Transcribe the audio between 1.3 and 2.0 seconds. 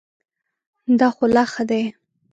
لا ښه دی.